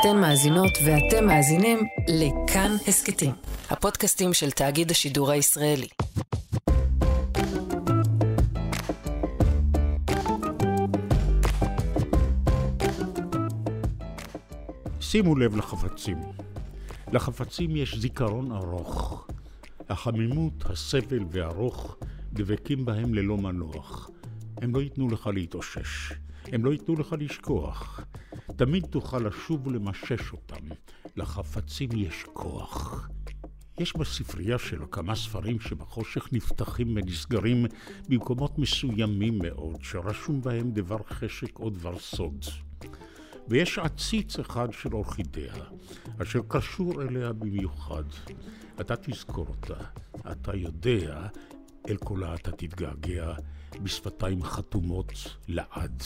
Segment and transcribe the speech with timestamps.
[0.00, 3.30] אתן מאזינות ואתם מאזינים לכאן הסכתים,
[3.70, 5.88] הפודקאסטים של תאגיד השידור הישראלי.
[15.00, 16.18] שימו לב לחפצים.
[17.12, 19.26] לחפצים יש זיכרון ארוך.
[19.88, 21.96] החמימות, הסבל והארוך
[22.32, 24.10] דבקים בהם ללא מנוח.
[24.62, 26.12] הם לא ייתנו לך להתאושש.
[26.52, 28.00] הם לא ייתנו לך לשכוח.
[28.56, 30.64] תמיד תוכל לשוב ולמשש אותם.
[31.16, 33.08] לחפצים יש כוח.
[33.80, 37.66] יש בספרייה שלו כמה ספרים שבחושך נפתחים ונסגרים
[38.08, 42.44] במקומות מסוימים מאוד, שרשום בהם דבר חשק או דבר סוד.
[43.48, 45.64] ויש עציץ אחד של אורחידאה,
[46.22, 48.04] אשר קשור אליה במיוחד.
[48.80, 49.84] אתה תזכור אותה,
[50.32, 51.26] אתה יודע,
[51.88, 53.34] אל קולה אתה תתגעגע,
[53.82, 55.12] בשפתיים חתומות
[55.48, 56.02] לעד.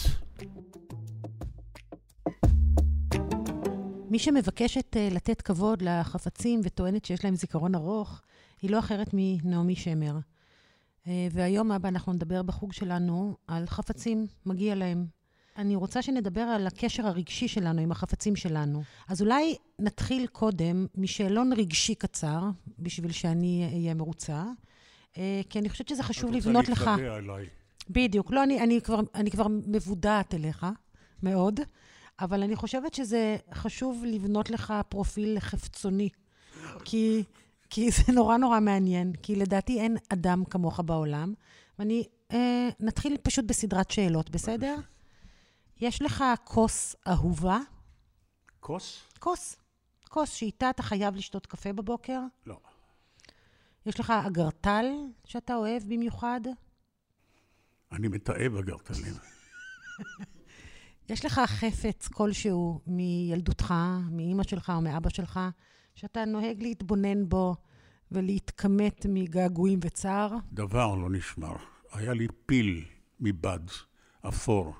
[4.10, 8.22] מי שמבקשת uh, לתת כבוד לחפצים וטוענת שיש להם זיכרון ארוך,
[8.62, 10.18] היא לא אחרת מנעמי שמר.
[11.04, 15.06] Uh, והיום, אבא, אנחנו נדבר בחוג שלנו על חפצים, מגיע להם.
[15.56, 18.82] אני רוצה שנדבר על הקשר הרגשי שלנו עם החפצים שלנו.
[19.08, 22.42] אז אולי נתחיל קודם משאלון רגשי קצר,
[22.78, 24.44] בשביל שאני אהיה מרוצה,
[25.50, 26.82] כי אני חושבת שזה חשוב לבנות לך...
[26.82, 27.46] את רוצה להתוודע אליי.
[27.90, 28.30] בדיוק.
[28.30, 30.66] לא, אני, אני, כבר, אני כבר מבודעת אליך,
[31.22, 31.60] מאוד.
[32.20, 36.08] אבל אני חושבת שזה חשוב לבנות לך פרופיל חפצוני,
[36.84, 37.24] כי,
[37.70, 41.34] כי זה נורא נורא מעניין, כי לדעתי אין אדם כמוך בעולם.
[41.78, 44.76] ואני, אה, נתחיל פשוט בסדרת שאלות, בסדר?
[45.80, 47.58] יש לך כוס אהובה?
[48.60, 49.02] כוס?
[49.18, 49.56] כוס.
[50.08, 52.20] כוס שאיתה אתה חייב לשתות קפה בבוקר?
[52.46, 52.60] לא.
[53.86, 54.86] יש לך אגרטל
[55.24, 56.40] שאתה אוהב במיוחד?
[57.92, 59.14] אני מתעב אגרטלים.
[61.10, 63.74] יש לך חפץ כלשהו מילדותך,
[64.10, 65.40] מאימא שלך או מאבא שלך,
[65.94, 67.56] שאתה נוהג להתבונן בו
[68.12, 70.36] ולהתכמת מגעגועים וצער?
[70.52, 71.56] דבר לא נשמר.
[71.92, 72.84] היה לי פיל
[73.20, 73.58] מבד,
[74.28, 74.74] אפור,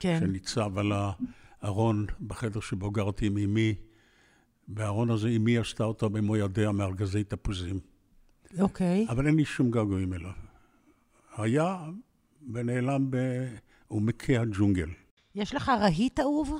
[0.00, 0.20] כן.
[0.20, 0.92] שניצב על
[1.62, 3.74] הארון בחדר שבו גרתי עם אמי.
[4.68, 7.80] והארון הזה, אמי עשתה אותו במו ידיה מארגזי תפוזים.
[8.60, 9.06] אוקיי.
[9.08, 10.32] אבל אין לי שום געגועים אליו.
[11.36, 11.76] היה
[12.52, 14.88] ונעלם בעומקי הג'ונגל.
[15.38, 16.58] יש לך רהיט אהוב?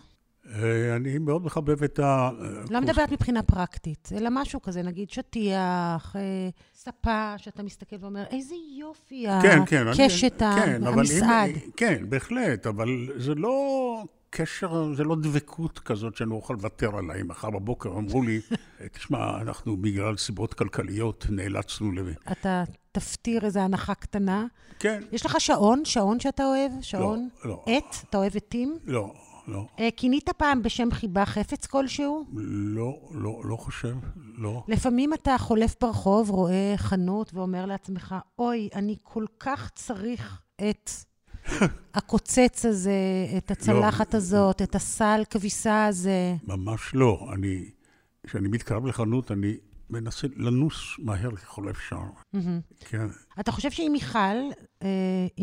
[0.54, 2.30] אה, אני מאוד מחבב את ה...
[2.70, 8.54] לא מדברת מבחינה פרקטית, אלא משהו כזה, נגיד שטיח, אה, ספה, שאתה מסתכל ואומר, איזה
[8.78, 9.86] יופי כן, כן,
[10.42, 11.48] ה- כן, המשרד.
[11.54, 16.96] אם- כן, בהחלט, אבל זה לא קשר, זה לא דבקות כזאת שאני לא אוכל לוותר
[16.98, 17.22] עליי.
[17.22, 18.40] מחר בבוקר אמרו לי,
[18.92, 21.98] תשמע, אנחנו בגלל סיבות כלכליות נאלצנו ל...
[22.32, 22.64] אתה
[22.98, 24.46] תפתיר איזו הנחה קטנה.
[24.78, 25.84] כן, יש לך שעון?
[25.84, 26.72] שעון שאתה אוהב?
[26.80, 27.28] שעון?
[27.44, 27.64] לא.
[27.66, 27.96] עט?
[28.10, 28.78] אתה אוהב עטים?
[28.84, 29.14] לא,
[29.48, 32.24] לא, אה, כינית פעם בשם חיבה חפץ כלשהו?
[32.34, 33.94] לא, לא, לא חושב,
[34.38, 34.64] לא.
[34.68, 40.90] לפעמים אתה חולף ברחוב, רואה חנות ואומר לעצמך, אוי, אני כל כך צריך את
[41.94, 42.92] הקוצץ הזה,
[43.36, 46.34] את הצלחת הזאת, את הסל כביסה הזה.
[46.44, 47.30] ממש לא.
[47.34, 47.70] אני,
[48.26, 49.56] כשאני מתקרב לחנות, אני
[49.90, 52.02] מנסה לנוס מהר ככל האפשר.
[52.80, 53.06] כן.
[53.40, 54.18] אתה חושב שאם מיכל,
[54.82, 54.88] אה,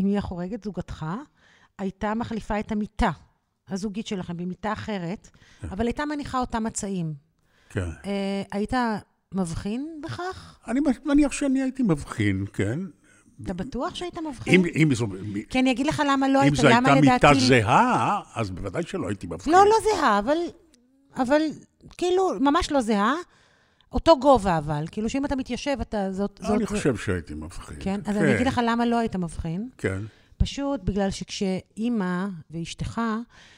[0.01, 1.05] אמי החורגת, זוגתך,
[1.79, 3.11] הייתה מחליפה את המיטה
[3.69, 5.29] הזוגית שלכם במיטה אחרת,
[5.63, 7.13] אבל הייתה מניחה אותם מצעים,
[7.69, 7.89] כן.
[8.05, 8.73] אה, היית
[9.33, 10.59] מבחין בכך?
[10.67, 12.79] אני מניח שאני הייתי מבחין, כן.
[13.43, 14.65] אתה בטוח שהיית מבחין?
[14.65, 15.07] אם, אם, זו,
[15.49, 17.27] כי אני אגיד לך למה לא אם היית, זו למה הייתה לדעתי...
[17.27, 19.53] מיטה זהה, אז בוודאי שלא הייתי מבחין.
[19.53, 20.37] לא, לא זהה, אבל,
[21.15, 21.41] אבל
[21.97, 23.13] כאילו, ממש לא זהה.
[23.91, 26.39] אותו גובה אבל, כאילו שאם אתה מתיישב, אתה זאת...
[26.43, 27.77] זאת אני חושב שהייתי מבחין.
[27.79, 27.99] כן?
[28.05, 29.69] אז אני אגיד לך למה לא היית מבחין.
[29.77, 30.01] כן.
[30.37, 33.01] פשוט בגלל שכשאימא ואשתך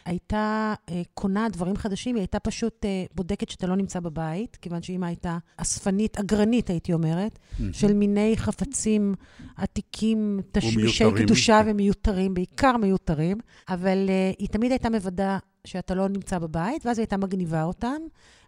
[0.06, 4.82] הייתה אה, קונה דברים חדשים, היא הייתה פשוט אה, בודקת שאתה לא נמצא בבית, כיוון
[4.82, 7.40] שאימא הייתה אספנית, אגרנית, הייתי אומרת,
[7.72, 9.14] של מיני חפצים
[9.56, 11.04] עתיקים, תשמישי.
[11.18, 13.38] קדושה ומיותרים, בעיקר מיותרים,
[13.70, 18.02] אבל אה, היא תמיד הייתה מוודא שאתה לא נמצא בבית, ואז היא הייתה מגניבה אותם,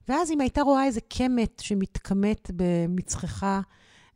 [0.07, 3.45] ואז אם הייתה רואה איזה קמט שמתקמט במצחך,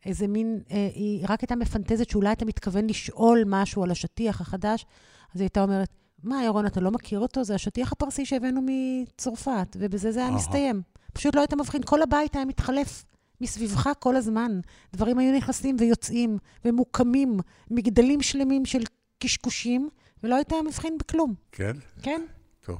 [0.06, 4.86] איזה מין, אה, היא רק הייתה מפנטזת שאולי אתה מתכוון לשאול משהו על השטיח החדש,
[5.34, 5.88] אז היא הייתה אומרת,
[6.22, 7.44] מה, ירון, אתה לא מכיר אותו?
[7.44, 10.30] זה השטיח הפרסי שהבאנו מצרפת, ובזה זה היה.
[10.30, 10.82] מסתיים.
[11.12, 13.04] פשוט לא היית מבחין, כל הבית היה מתחלף
[13.40, 14.60] מסביבך כל הזמן.
[14.92, 17.36] דברים היו נכנסים ויוצאים, ומוקמים,
[17.70, 18.82] מגדלים שלמים של
[19.18, 19.88] קשקושים,
[20.22, 21.76] ולא היית מבחין בכלום, כן?
[22.02, 22.22] כן?
[22.60, 22.78] טוב.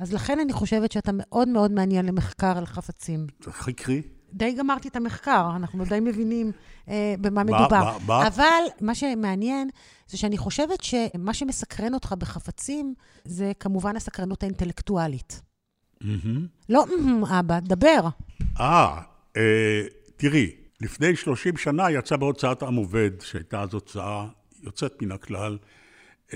[0.00, 3.26] אז לכן אני חושבת שאתה מאוד מאוד מעניין למחקר על חפצים.
[3.50, 4.02] חקרי.
[4.32, 6.52] די גמרתי את המחקר, אנחנו די מבינים
[6.88, 7.84] אה, במה מה- מדובר.
[7.84, 8.26] מה- מה?
[8.26, 9.68] אבל מה שמעניין
[10.08, 12.94] זה שאני חושבת שמה שמסקרן אותך בחפצים
[13.24, 15.40] זה כמובן הסקרנות האינטלקטואלית.
[16.68, 18.08] לא, "אמ, אבא, דבר.
[18.60, 19.00] אה,
[19.36, 19.82] אה,
[20.16, 20.50] תראי,
[20.80, 24.26] לפני 30 שנה יצא בהוצאת עם עובד, שהייתה אז הוצאה
[24.62, 25.58] יוצאת מן הכלל,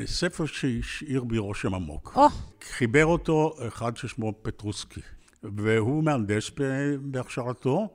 [0.04, 2.12] ספר שהשאיר בי רושם עמוק.
[2.16, 2.26] או,
[2.62, 5.00] חיבר אותו אחד ששמו פטרוסקי,
[5.42, 6.50] והוא מהנדס
[7.00, 7.88] בהכשרתו,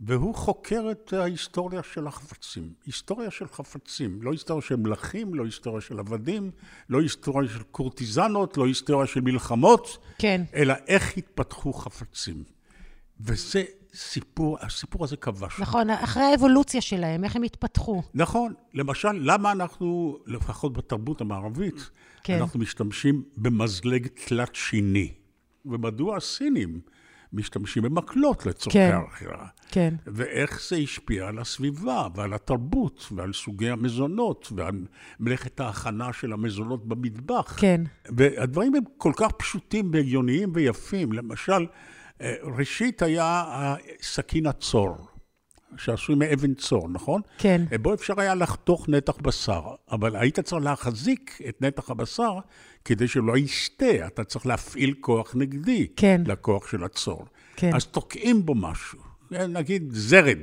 [0.00, 2.72] והוא חוקר את ההיסטוריה של החפצים.
[2.86, 6.50] היסטוריה של חפצים, לא היסטוריה של מלכים, לא היסטוריה של עבדים,
[6.88, 10.42] לא היסטוריה של קורטיזנות, לא היסטוריה של מלחמות, כן.
[10.54, 12.44] אלא איך התפתחו חפצים.
[13.20, 15.60] וזה סיפור, הסיפור הזה כבש.
[15.60, 18.02] נכון, אחרי האבולוציה שלהם, איך הם התפתחו.
[18.14, 18.54] נכון.
[18.74, 21.90] למשל, למה אנחנו, לפחות בתרבות המערבית,
[22.24, 22.38] כן.
[22.40, 25.12] אנחנו משתמשים במזלג תלת שיני?
[25.66, 26.80] ומדוע הסינים
[27.32, 28.94] משתמשים במקלות לצורכי כן.
[28.94, 29.46] האכילה?
[29.68, 29.94] כן.
[30.06, 34.84] ואיך זה השפיע על הסביבה ועל התרבות ועל סוגי המזונות ועל
[35.20, 37.54] מלאכת ההכנה של המזונות במטבח.
[37.60, 37.80] כן.
[38.04, 41.12] והדברים הם כל כך פשוטים והגיוניים ויפים.
[41.12, 41.66] למשל,
[42.42, 43.44] ראשית היה
[44.02, 44.96] סכין הצור,
[45.76, 47.20] שעשוי מאבן צור, נכון?
[47.38, 47.64] כן.
[47.72, 52.32] אה, בו אפשר היה לחתוך נתח בשר, אבל היית צריך להחזיק את נתח הבשר
[52.84, 56.22] כדי שלא יסטה, אתה צריך להפעיל כוח נגדי כן.
[56.26, 57.24] לכוח של הצור.
[57.56, 57.74] כן.
[57.74, 58.98] אז תוקעים בו משהו,
[59.34, 60.38] אה, נגיד זרד,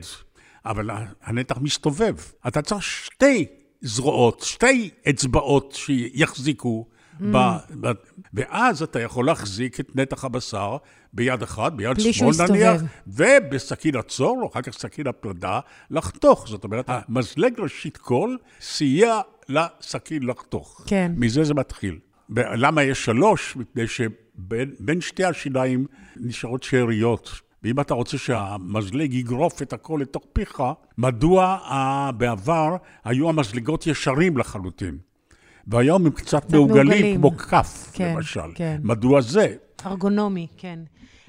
[0.66, 0.90] אבל
[1.22, 2.16] הנתח מסתובב.
[2.48, 3.46] אתה צריך שתי
[3.82, 6.88] זרועות, שתי אצבעות שיחזיקו.
[7.22, 7.38] ב,
[7.82, 7.92] ב,
[8.34, 10.78] ואז אתה יכול להחזיק את נתח הבשר
[11.14, 12.82] ביד אחת, ביד שמאל נניח.
[13.08, 15.60] ובסכין הצור, או אחר כך סכין הפלדה,
[15.92, 16.48] לחתוך.
[16.48, 20.82] זאת אומרת, המזלג ראשית כל סייע לסכין לחתוך.
[20.88, 21.12] כן.
[21.16, 22.00] מזה זה מתחיל.
[22.30, 23.56] ולמה יש שלוש?
[23.56, 25.86] מפני שבין בין שתי השיניים
[26.18, 27.42] נשארות שאריות.
[27.64, 30.64] ואם אתה רוצה שהמזלג יגרוף את הכל לתוך פיך,
[30.98, 34.98] מדוע אה, בעבר היו המזלגות ישרים לחלוטין?
[35.68, 37.18] והיום הם קצת מעוגלים.
[37.18, 38.40] כמו כף, כן, למשל.
[38.56, 38.82] כן.
[38.84, 39.56] מדוע זה?
[39.86, 40.80] ארגונומי, כן.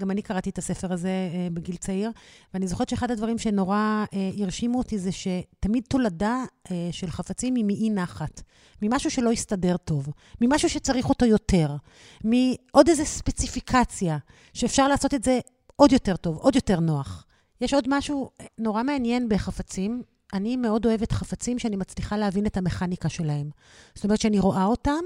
[0.01, 2.11] גם אני קראתי את הספר הזה אה, בגיל צעיר,
[2.55, 7.65] ואני זוכרת שאחד הדברים שנורא אה, הרשימו אותי זה שתמיד תולדה אה, של חפצים היא
[7.65, 8.43] מאי נחת,
[8.83, 10.09] ממשהו שלא הסתדר טוב,
[10.41, 11.77] ממשהו שצריך אותו יותר,
[12.25, 14.19] מעוד איזו ספציפיקציה,
[14.53, 15.39] שאפשר לעשות את זה
[15.77, 17.27] עוד יותר טוב, עוד יותר נוח.
[17.61, 20.03] יש עוד משהו אה, נורא מעניין בחפצים.
[20.33, 23.51] אני מאוד אוהבת חפצים שאני מצליחה להבין את המכניקה שלהם.
[23.95, 25.05] זאת אומרת שאני רואה אותם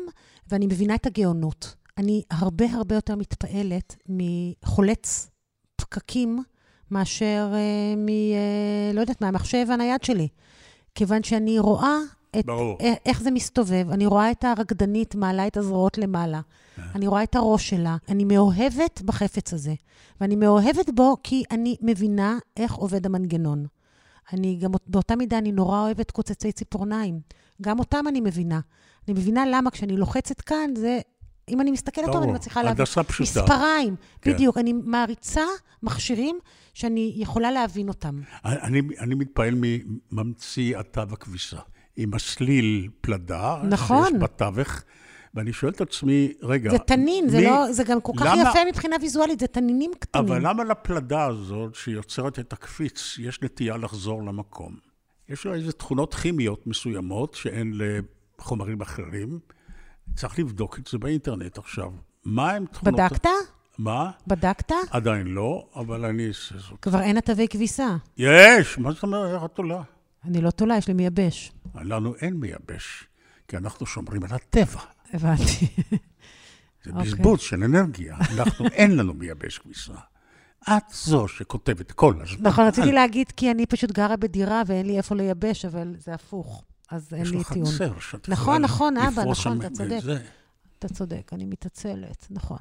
[0.49, 1.75] ואני מבינה את הגאונות.
[1.99, 5.31] אני הרבה הרבה יותר מתפעלת מחולץ
[5.77, 6.43] פקקים
[6.91, 8.09] מאשר אה, מ...
[8.09, 10.29] אה, לא יודעת, מהמחשב הנייד שלי.
[10.95, 11.97] כיוון שאני רואה
[12.39, 12.79] את, ברור.
[13.07, 16.41] איך זה מסתובב, אני רואה את הרקדנית מעלה את הזרועות למעלה,
[16.95, 19.75] אני רואה את הראש שלה, אני מאוהבת בחפץ הזה,
[20.21, 23.67] ואני מאוהבת בו כי אני מבינה איך עובד המנגנון.
[24.33, 27.21] אני גם באותה מידה, אני נורא אוהבת קוצצי ציפורניים.
[27.63, 28.61] גם אותם אני מבינה.
[29.09, 31.01] אני מבינה למה כשאני לוחצת כאן, זה...
[31.49, 32.23] אם אני מסתכלת טוב.
[32.23, 32.79] אני מצליחה להבין.
[32.79, 33.43] הנדסה פשוטה.
[33.43, 34.33] מספריים, כן.
[34.33, 34.59] בדיוק.
[34.59, 35.45] אני מעריצה
[35.83, 36.39] מכשירים
[36.75, 38.21] שאני יכולה להבין אותם.
[38.45, 41.59] אני, אני מתפעל מממציא התו הכביסה,
[41.97, 44.07] עם הסליל פלדה, נכון.
[44.09, 44.83] שיש בתווך,
[45.35, 48.43] ואני שואל את עצמי, רגע, זה תנין, זה, מי- לא, זה גם כל כך למה-
[48.51, 50.25] יפה מבחינה ויזואלית, זה תנינים קטנים.
[50.25, 54.77] אבל למה לפלדה הזאת, שיוצרת את הקפיץ, יש נטייה לחזור למקום?
[55.29, 57.75] יש לה איזה תכונות כימיות מסוימות שאין
[58.39, 59.39] לחומרים אחרים.
[60.17, 61.91] צריך לבדוק את זה באינטרנט עכשיו.
[62.25, 62.95] מה הם תכונות...
[63.01, 63.27] בדקת?
[63.79, 64.11] מה?
[64.27, 64.73] בדקת?
[64.91, 66.81] עדיין לא, אבל אני אעשה זאת.
[66.83, 67.97] כבר אין התווי כביסה.
[68.17, 68.79] יש!
[68.79, 69.35] מה זאת אומרת?
[69.35, 69.83] איך את עולה?
[70.25, 71.53] אני לא תולה, יש לי מייבש.
[71.75, 73.05] לנו אין מייבש,
[73.49, 74.81] כי אנחנו שומרים על הטבע.
[75.13, 75.67] הבנתי.
[76.85, 77.05] זה אוקיי.
[77.05, 78.17] בזבוז של אנרגיה.
[78.17, 79.93] אנחנו, אין לנו מייבש כביסה.
[80.69, 82.49] את זו שכותבת כל הזמן.
[82.49, 86.65] נכון, רציתי להגיד כי אני פשוט גרה בדירה ואין לי איפה לייבש, אבל זה הפוך.
[86.91, 87.69] אז אין יש לי לך טיעון.
[87.69, 90.01] חצר שאת נכון, נכון, אבא, נכון, אתה צודק.
[90.79, 92.59] אתה צודק, אני מתעצלת, נכון.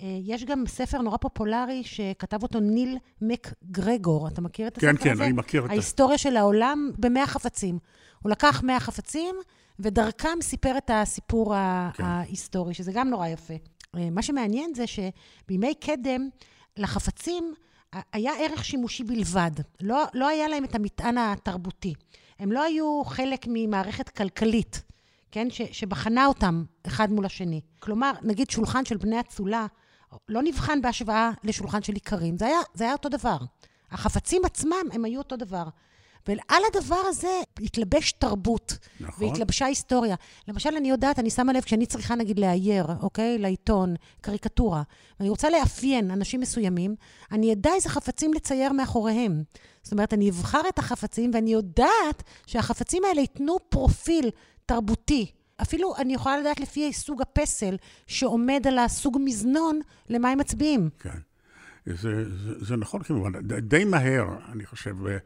[0.00, 4.28] אה, יש גם ספר נורא פופולרי שכתב אותו ניל מקגרגור.
[4.28, 5.04] אתה מכיר את הספר כן, הזה?
[5.04, 5.72] כן, אני מכיר את זה.
[5.72, 7.78] ההיסטוריה של העולם במאה חפצים.
[8.22, 9.36] הוא לקח מאה חפצים,
[9.78, 11.54] ודרכם סיפר את הסיפור
[11.94, 12.04] כן.
[12.04, 13.54] ההיסטורי, שזה גם נורא יפה.
[13.96, 16.28] אה, מה שמעניין זה שבימי קדם,
[16.76, 17.54] לחפצים
[18.12, 19.50] היה ערך שימושי בלבד.
[19.80, 21.94] לא, לא היה להם את המטען התרבותי.
[22.38, 24.82] הם לא היו חלק ממערכת כלכלית,
[25.30, 25.50] כן?
[25.50, 27.60] ש, שבחנה אותם אחד מול השני.
[27.78, 29.66] כלומר, נגיד שולחן של בני אצולה
[30.28, 32.38] לא נבחן בהשוואה לשולחן של איכרים.
[32.38, 33.36] זה היה, זה היה אותו דבר.
[33.90, 35.64] החפצים עצמם, הם היו אותו דבר.
[36.26, 39.28] ועל הדבר הזה התלבש תרבות, נכון.
[39.28, 40.16] והתלבשה היסטוריה.
[40.48, 43.38] למשל, אני יודעת, אני שמה לב, כשאני צריכה נגיד לאייר, אוקיי?
[43.38, 44.82] לעיתון, קריקטורה,
[45.20, 46.94] ואני רוצה לאפיין אנשים מסוימים,
[47.32, 49.42] אני אדע איזה חפצים לצייר מאחוריהם.
[49.82, 54.30] זאת אומרת, אני אבחר את החפצים, ואני יודעת שהחפצים האלה ייתנו פרופיל
[54.66, 55.26] תרבותי
[55.62, 60.90] אפילו אני יכולה לדעת לפי סוג הפסל שעומד על הסוג מזנון, למה הם מצביעים.
[60.98, 61.18] כן.
[61.86, 61.94] זה,
[62.36, 65.16] זה, זה נכון כמובן, די מהר, אני חושב, אה,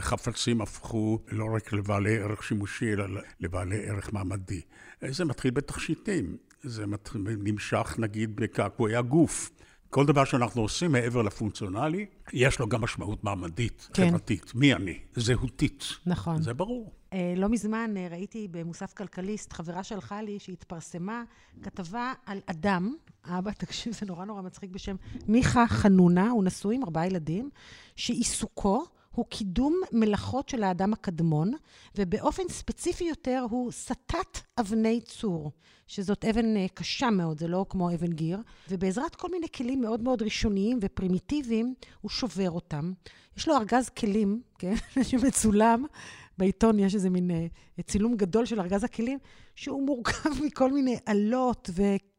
[0.00, 3.04] חפצים הפכו לא רק לבעלי ערך שימושי, אלא
[3.40, 4.60] לבעלי ערך מעמדי.
[5.08, 9.50] זה מתחיל בתכשיטים, זה מתחיל, נמשך נגיד בקעקועי הגוף.
[9.90, 14.08] כל דבר שאנחנו עושים מעבר לפונקציונלי, יש לו גם משמעות מעמדית, כן.
[14.08, 14.54] חברתית.
[14.54, 14.98] מי אני?
[15.14, 15.84] זהותית.
[16.06, 16.42] נכון.
[16.42, 16.92] זה ברור.
[17.12, 21.22] אה, לא מזמן אה, ראיתי במוסף כלכליסט, חברה שלחה לי, שהתפרסמה
[21.62, 24.96] כתבה על אדם, אבא, תקשיב, זה נורא נורא מצחיק, בשם
[25.28, 27.50] מיכה חנונה, הוא נשוי עם ארבעה ילדים,
[27.96, 28.84] שעיסוקו
[29.16, 31.52] הוא קידום מלאכות של האדם הקדמון,
[31.96, 35.52] ובאופן ספציפי יותר הוא סטת אבני צור,
[35.86, 38.38] שזאת אבן אה, קשה מאוד, זה לא כמו אבן גיר,
[38.70, 42.92] ובעזרת כל מיני כלים מאוד מאוד ראשוניים ופרימיטיביים, הוא שובר אותם.
[43.36, 44.74] יש לו ארגז כלים, כן,
[45.08, 45.84] שמצולם,
[46.38, 47.46] בעיתון יש איזה מין אה,
[47.82, 49.18] צילום גדול של ארגז הכלים,
[49.54, 51.70] שהוא מורכב מכל מיני עלות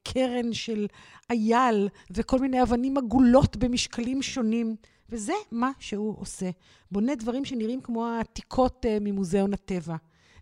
[0.10, 0.88] וקרן של
[1.30, 4.76] אייל, וכל מיני אבנים עגולות במשקלים שונים.
[5.10, 6.50] וזה מה שהוא עושה.
[6.92, 9.96] בונה דברים שנראים כמו העתיקות uh, ממוזיאון הטבע.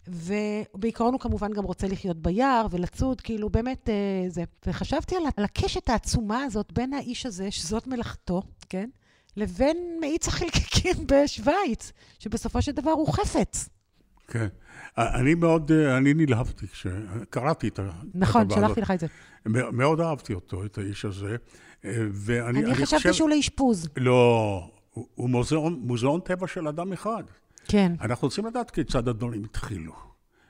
[0.07, 4.43] ובעיקרון הוא כמובן גם רוצה לחיות ביער ולצוד, כאילו באמת uh, זה.
[4.65, 8.89] וחשבתי על, על הקשת העצומה הזאת בין האיש הזה, שזאת מלאכתו, כן?
[9.37, 13.69] לבין מאיץ החלקיקים בשוויץ, שבסופו של דבר הוא חפץ.
[14.27, 14.47] כן.
[14.97, 19.07] אני מאוד, אה, אני נלהבתי כשקראתי את הכתבה נכון, שלחתי לך את זה.
[19.71, 21.35] מאוד אהבתי אותו, את האיש הזה.
[22.11, 23.13] ואני אני חשבתי חושב...
[23.13, 23.89] שהוא לאשפוז.
[23.97, 27.23] לא, הוא, מוזיאון, מוזיאון טבע של אדם אחד.
[27.67, 27.93] כן.
[28.01, 29.93] אנחנו רוצים לדעת כיצד הדברים התחילו.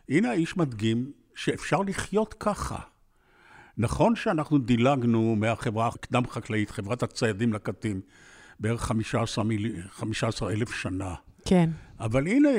[0.10, 2.79] הנה האיש מדגים שאפשר לחיות ככה.
[3.77, 8.01] נכון שאנחנו דילגנו מהחברה הקדם חקלאית, חברת הציידים לקטים,
[8.60, 9.82] בערך 15, מיל...
[9.89, 11.13] 15 אלף שנה.
[11.45, 11.69] כן.
[11.99, 12.49] אבל הנה,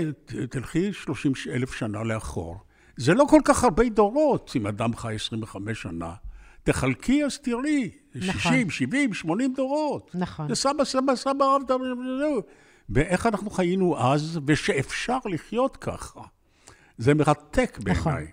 [0.51, 2.59] תלכי 30 אלף שנה לאחור.
[2.97, 6.15] זה לא כל כך הרבה דורות אם אדם חי 25 שנה.
[6.63, 8.41] תחלקי אז תראי, נכון.
[8.41, 10.11] 60, 70, 80 דורות.
[10.15, 10.49] נכון.
[10.49, 11.63] זה סבא, סבא, סבא, רב.
[12.91, 16.21] ואיך אנחנו חיינו אז, ושאפשר לחיות ככה.
[16.99, 18.03] זה מרתק בעיניי.
[18.05, 18.25] נכון.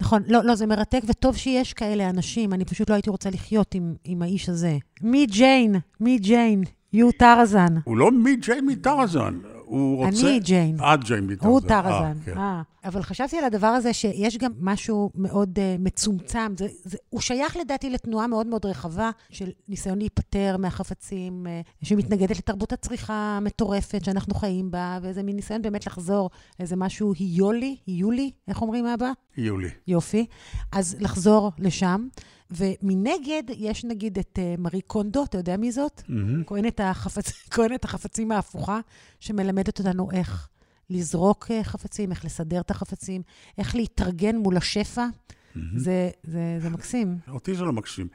[0.00, 2.52] נכון, לא, לא, זה מרתק, וטוב שיש כאלה אנשים.
[2.52, 4.78] אני פשוט לא הייתי רוצה לחיות עם, עם האיש הזה.
[5.02, 7.74] מי ג'יין, מי ג'יין, יו טרזן.
[7.84, 9.38] הוא לא מי ג'יין מטרזן.
[9.72, 10.28] הוא רוצה...
[10.28, 10.76] אני ג'יין.
[10.80, 11.48] את ג'יין ביטון.
[11.48, 11.88] הוא טרזן.
[12.18, 12.38] אה, כן.
[12.38, 16.52] אה, אבל חשבתי על הדבר הזה שיש גם משהו מאוד uh, מצומצם.
[16.58, 22.38] זה, זה, הוא שייך לדעתי לתנועה מאוד מאוד רחבה של ניסיון להיפטר מהחפצים, uh, שמתנגדת
[22.38, 26.30] לתרבות הצריכה המטורפת שאנחנו חיים בה, ואיזה מין ניסיון באמת לחזור
[26.60, 29.10] לאיזה משהו היולי, היולי, איך אומרים אבא?
[29.36, 29.68] היולי.
[29.86, 30.26] יופי.
[30.72, 32.08] אז לחזור לשם.
[32.56, 36.02] ומנגד, יש נגיד את uh, מארי קונדו, אתה יודע מי זאת?
[36.06, 36.44] Mm-hmm.
[36.46, 37.48] כהנת, החפצ...
[37.84, 38.80] החפצים ההפוכה,
[39.20, 40.48] שמלמדת אותנו איך
[40.90, 43.22] לזרוק uh, חפצים, איך לסדר את החפצים,
[43.58, 45.06] איך להתארגן מול השפע.
[45.06, 45.58] Mm-hmm.
[45.76, 47.18] זה, זה, זה מקסים.
[47.28, 48.08] אותי זה לא מקסים.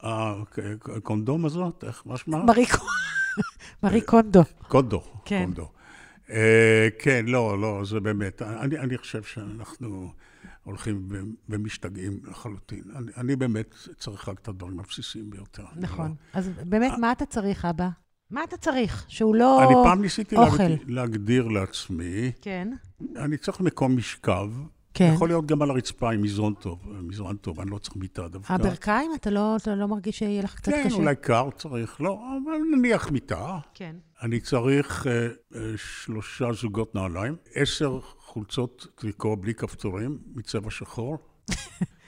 [0.00, 2.44] הקונדום הזאת, איך, מה שמה?
[3.82, 4.42] מארי קונדו.
[4.68, 5.00] קונדו.
[5.24, 5.44] כן.
[5.44, 5.68] קונדו.
[6.26, 6.30] Uh,
[6.98, 10.10] כן, לא, לא, זה באמת, אני, אני חושב שאנחנו...
[10.66, 11.08] הולכים
[11.48, 12.82] ומשתגעים לחלוטין.
[12.96, 15.64] אני, אני באמת צריך רק את הדברים הבסיסיים ביותר.
[15.76, 16.08] נכון.
[16.08, 16.38] לא...
[16.38, 17.88] אז באמת, מה אתה צריך, אבא?
[18.30, 19.04] מה אתה צריך?
[19.08, 19.74] שהוא לא אוכל.
[19.74, 20.62] אני פעם ניסיתי אוכל.
[20.62, 22.32] להגדיר, להגדיר לעצמי.
[22.40, 22.68] כן.
[23.16, 24.50] אני צריך מקום משכב.
[24.94, 25.12] כן.
[25.14, 28.52] יכול להיות גם על הרצפה עם מזרון טוב, מזרון טוב, אני לא צריך מיטה דווקא.
[28.52, 29.10] הברכיים?
[29.14, 30.96] אתה לא, אתה לא מרגיש שיהיה לך קצת כן, קשה?
[30.96, 33.58] כן, אולי קר צריך, לא, אבל נניח מיטה.
[33.74, 33.96] כן.
[34.22, 38.00] אני צריך אה, אה, שלושה זוגות נעליים, עשר
[38.36, 41.18] חולצות טריקו בלי כפתורים, מצבע שחור,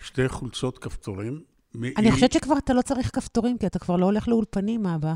[0.07, 1.41] שתי חולצות כפתורים.
[1.97, 5.15] אני חושבת שכבר אתה לא צריך כפתורים, כי אתה כבר לא הולך לאולפנים, אבא.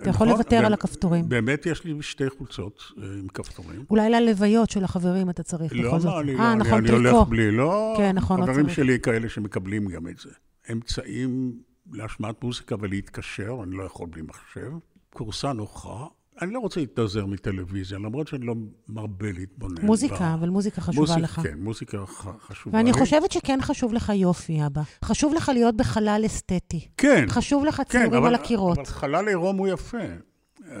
[0.00, 1.28] אתה יכול נכון, לוותר על הכפתורים.
[1.28, 3.84] באמת יש לי שתי חולצות אה, עם כפתורים.
[3.90, 6.12] אולי ללוויות של החברים אתה צריך לא, בכל זאת.
[6.12, 7.94] לא, אני, אה, נכון, אני הולך בלי, לא.
[7.98, 8.56] כן, נכון, לא צריך.
[8.56, 10.30] חברים שלי כאלה שמקבלים גם את זה.
[10.72, 11.58] אמצעים
[11.92, 14.70] להשמעת מוזיקה ולהתקשר, אני לא יכול בלי מחשב.
[15.12, 16.06] קורסה נוחה,
[16.42, 18.54] אני לא רוצה להתנזר מטלוויזיה, למרות שאני לא
[18.88, 19.86] מרבה להתבונן.
[19.86, 20.34] מוזיקה, בה.
[20.34, 21.40] אבל מוזיקה חשובה מוזיק, לך.
[21.42, 22.06] כן, מוזיקה
[22.40, 22.98] חשובה ואני לי.
[22.98, 24.82] חושבת שכן חשוב לך יופי, אבא.
[25.04, 26.88] חשוב לך להיות בחלל אסתטי.
[26.96, 27.24] כן.
[27.28, 28.78] חשוב לך ציורים כן, אבל, על הקירות.
[28.78, 29.98] אבל חלל עירום הוא יפה.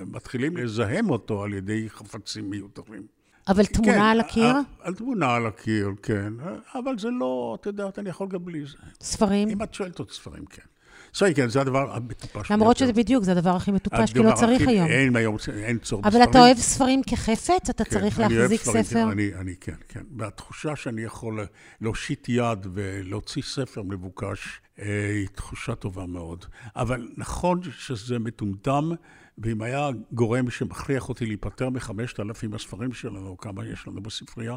[0.06, 3.02] מתחילים לזהם אותו על ידי חפצים מיותרים.
[3.48, 4.44] אבל תמונה כן, על הקיר?
[4.46, 6.32] על, על תמונה על הקיר, כן.
[6.74, 8.76] אבל זה לא, את יודעת, אני יכול גם בלי זה.
[9.00, 9.48] ספרים?
[9.48, 10.62] אם את שואלת אותי ספרים, כן.
[11.14, 12.50] סורי, כן, זה הדבר המטופש.
[12.50, 14.88] למרות שזה בדיוק, זה הדבר הכי מטופש, כי לא צריך הכי, היום.
[14.88, 16.22] אין היום, אין צורך בספרים.
[16.22, 17.70] אבל אתה אוהב ספרים כחפץ?
[17.70, 19.12] אתה כן, צריך להחזיק ספר?
[19.12, 20.02] אני, אני, כן, כן.
[20.18, 21.46] והתחושה שאני יכול
[21.80, 26.44] להושיט יד ולהוציא ספר מבוקש, אה, היא תחושה טובה מאוד.
[26.76, 28.90] אבל נכון שזה מטומטם,
[29.38, 34.56] ואם היה גורם שמכריח אותי להיפטר מחמשת אלפים הספרים שלנו, כמה יש לנו בספרייה,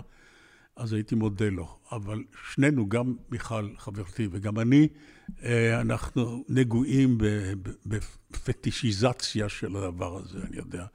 [0.77, 1.77] אז הייתי מודה לו.
[1.91, 4.87] אבל שנינו, גם מיכל חברתי וגם אני,
[5.43, 7.17] אה, אנחנו נגועים
[7.85, 10.85] בפטישיזציה של הדבר הזה, אני יודע.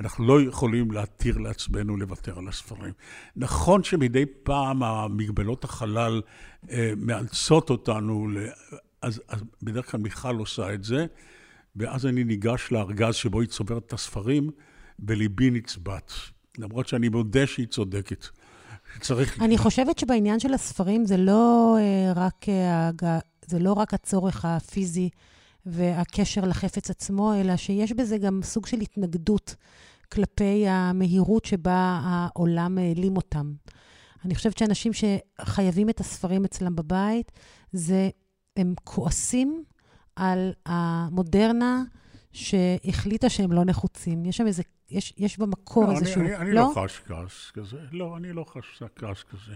[0.00, 2.92] אנחנו לא יכולים להתיר לעצמנו לוותר על הספרים.
[3.36, 6.22] נכון שמדי פעם המגבלות החלל
[6.70, 8.28] אה, מאלצות אותנו,
[9.02, 11.06] אז, אז בדרך כלל מיכל עושה את זה,
[11.76, 14.50] ואז אני ניגש לארגז שבו היא צוברת את הספרים,
[14.98, 16.12] וליבי נצבט.
[16.58, 18.26] למרות שאני מודה שהיא צודקת.
[19.00, 19.42] צריך...
[19.42, 22.46] אני חושבת שבעניין של הספרים זה לא, uh, רק,
[23.02, 23.04] uh,
[23.46, 25.08] זה לא רק הצורך הפיזי
[25.66, 29.54] והקשר לחפץ עצמו, אלא שיש בזה גם סוג של התנגדות
[30.12, 33.52] כלפי המהירות שבה העולם העלים אותם.
[34.24, 37.32] אני חושבת שאנשים שחייבים את הספרים אצלם בבית,
[37.72, 38.10] זה,
[38.56, 39.64] הם כועסים
[40.16, 41.82] על המודרנה
[42.32, 44.24] שהחליטה שהם לא נחוצים.
[44.24, 46.20] יש שם איזה, יש, יש במקור לא, איזשהו...
[46.20, 46.60] אני, אני, לא?
[46.60, 47.76] אני לא חש כעס כזה.
[47.92, 49.54] לא, אני לא חש כעס כזה.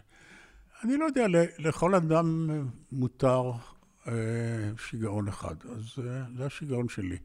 [0.84, 1.26] אני לא יודע,
[1.58, 2.50] לכל אדם
[2.92, 3.52] מותר
[4.08, 4.12] אה,
[4.78, 7.16] שיגעון אחד, אז אה, זה השיגעון שלי.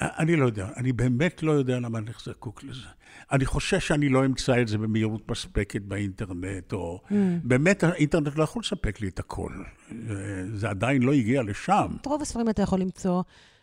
[0.00, 2.88] אני לא יודע, אני באמת לא יודע למה אני זקוק לזה.
[3.32, 7.00] אני חושש שאני לא אמצא את זה במהירות מספקת באינטרנט, או...
[7.08, 7.12] Mm.
[7.44, 9.52] באמת, האינטרנט לא יכול לספק לי את הכל.
[10.54, 11.96] זה עדיין לא הגיע לשם.
[12.00, 13.53] את רוב הספרים אתה יכול למצוא אה, אה,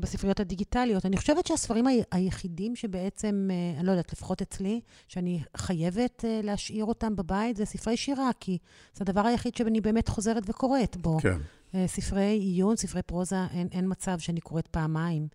[0.00, 1.06] בספריות הדיגיטליות.
[1.06, 7.16] אני חושבת שהספרים היחידים שבעצם, אה, אני לא יודעת, לפחות אצלי, שאני חייבת להשאיר אותם
[7.16, 8.58] בבית, זה ספרי שירה, כי
[8.94, 11.18] זה הדבר היחיד שאני באמת חוזרת וקוראת בו.
[11.20, 11.38] כן.
[11.86, 15.28] ספרי עיון, ספרי פרוזה, אין, אין מצב שאני קוראת פעמיים.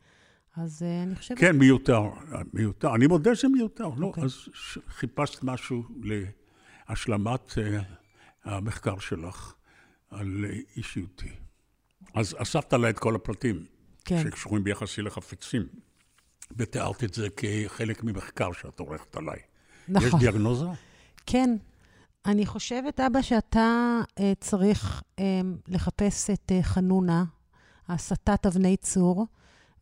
[0.58, 1.38] אז אני חושבת...
[1.38, 2.04] כן, מיותר,
[2.54, 2.96] מיותר.
[2.96, 3.86] אני מודה שזה מיותר.
[3.86, 4.00] Okay.
[4.00, 4.24] לא, אוקיי.
[4.24, 4.34] אז
[4.88, 5.84] חיפשת משהו
[6.90, 7.56] להשלמת uh,
[8.44, 9.54] המחקר שלך
[10.12, 10.46] על
[10.78, 11.32] אישיותי.
[12.14, 13.66] אז אספת לה את כל הפרטים.
[14.06, 14.24] כן.
[14.24, 15.68] שקשורים ביחסי לחפצים.
[16.58, 19.40] ותיארת את זה כחלק ממחקר שאת עורכת עליי.
[19.88, 20.08] נכון.
[20.08, 20.66] יש דיאגנוזה?
[21.26, 21.58] כן.
[22.26, 27.24] אני חושבת, אבא, שאתה אה, צריך אה, לחפש את אה, חנונה,
[27.88, 29.28] הסטת אבני צור,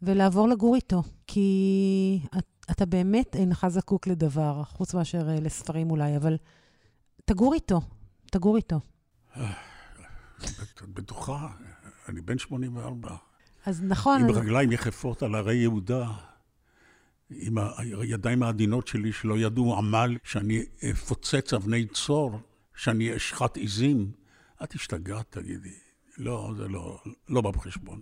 [0.02, 1.04] ולעבור לגור איתו.
[1.28, 6.38] כי את, אתה באמת אינך זקוק לדבר, חוץ מאשר אה, לספרים אולי, אבל
[7.26, 7.82] תגור איתו,
[8.32, 8.80] תגור איתו.
[10.42, 11.48] את בטוחה?
[12.10, 13.16] אני בן 84.
[13.66, 14.22] אז נכון.
[14.22, 14.38] עם אז...
[14.38, 16.08] רגליים יחפות על הרי יהודה,
[17.30, 17.58] עם
[18.00, 22.40] הידיים העדינות שלי שלא ידעו עמל שאני אפוצץ אבני צור,
[22.76, 24.12] שאני אשחט עיזים.
[24.64, 25.74] את השתגעת, תגידי.
[26.18, 28.00] לא, זה לא, לא בא בחשבון.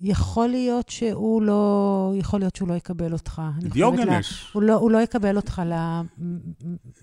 [0.00, 3.42] יכול להיות שהוא לא, יכול להיות שהוא לא יקבל אותך.
[3.60, 4.30] דיוגנס.
[4.32, 5.62] לה, הוא, לא, הוא לא יקבל אותך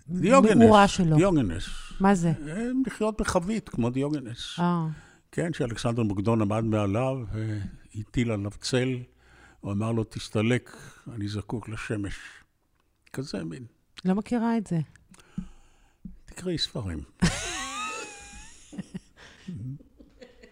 [0.10, 1.16] למאורה שלו.
[1.16, 1.64] דיוגנס.
[2.00, 2.32] מה זה?
[2.86, 4.60] לחיות בחבית, כמו דיוגנס.
[4.60, 4.88] אה.
[5.32, 7.18] כן, שאלכסנדר מוקדון עמד מעליו,
[7.96, 8.98] הטיל עליו צל,
[9.60, 10.78] הוא אמר לו, תסתלק,
[11.14, 12.16] אני זקוק לשמש.
[13.14, 13.66] כזה מין.
[14.06, 14.80] לא מכירה את זה.
[16.26, 17.00] תקראי ספרים.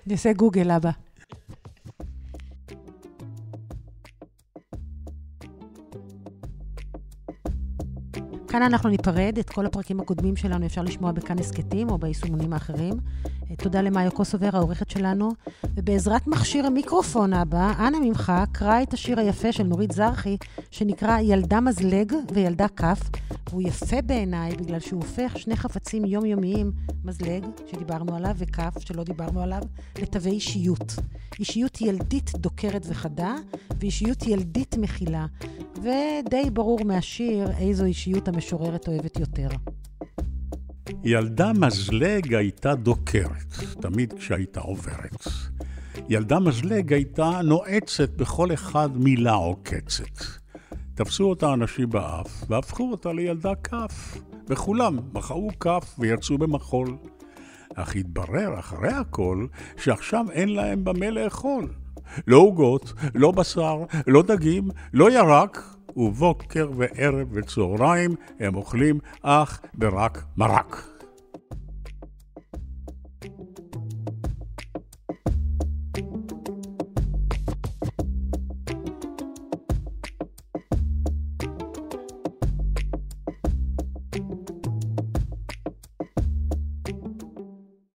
[0.05, 0.91] אני אעשה גוגל, אבא.
[8.47, 12.93] כאן אנחנו ניפרד, את כל הפרקים הקודמים שלנו אפשר לשמוע בכאן הסכתים או ביישומונים האחרים.
[13.57, 15.31] תודה למאיה קוסובר, העורכת שלנו.
[15.75, 20.37] ובעזרת מכשיר המיקרופון הבא, אנא ממך, קרא את השיר היפה של נורית זרחי,
[20.71, 22.99] שנקרא ילדה מזלג וילדה כף.
[23.49, 26.71] והוא יפה בעיניי בגלל שהוא הופך שני חפצים יומיומיים,
[27.03, 29.61] מזלג, שדיברנו עליו, וכף, שלא דיברנו עליו,
[30.01, 30.95] לתווי אישיות.
[31.39, 33.35] אישיות ילדית דוקרת וחדה,
[33.79, 35.25] ואישיות ילדית מכילה.
[35.75, 39.49] ודי ברור מהשיר איזו אישיות המשוררת אוהבת יותר.
[41.03, 45.27] ילדה מזלג הייתה דוקרת, תמיד כשהייתה עוברת.
[46.09, 50.25] ילדה מזלג הייתה נועצת בכל אחד מילה עוקצת.
[50.95, 54.17] תפסו אותה אנשים באף, והפכו אותה לילדה כף.
[54.47, 56.97] וכולם מחאו כף ויצאו במחול.
[57.75, 59.45] אך התברר אחרי הכל,
[59.77, 61.67] שעכשיו אין להם במה לאכול.
[62.27, 70.23] לא עוגות, לא בשר, לא דגים, לא ירק, ובוקר וערב וצהריים הם אוכלים אך ורק
[70.37, 70.98] מרק.